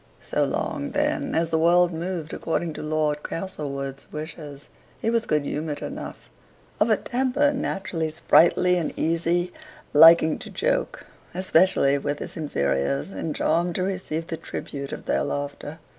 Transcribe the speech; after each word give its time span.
So 0.19 0.43
long, 0.43 0.93
then, 0.93 1.35
as 1.35 1.51
the 1.51 1.59
world 1.59 1.93
moved 1.93 2.33
according 2.33 2.73
to 2.73 2.81
Lord 2.81 3.21
Castlewood's 3.21 4.07
wishes, 4.11 4.67
he 4.99 5.11
was 5.11 5.27
good 5.27 5.43
humored 5.45 5.83
enough; 5.83 6.27
of 6.79 6.89
a 6.89 6.97
temper 6.97 7.53
naturally 7.53 8.09
sprightly 8.09 8.77
and 8.77 8.97
easy, 8.97 9.51
liking 9.93 10.39
to 10.39 10.49
joke, 10.49 11.05
especially 11.35 11.99
with 11.99 12.17
his 12.17 12.35
inferiors, 12.35 13.11
and 13.11 13.35
charmed 13.35 13.75
to 13.75 13.83
receive 13.83 14.25
the 14.25 14.37
tribute 14.37 14.91
of 14.91 15.05
their 15.05 15.21
laughter. 15.23 15.77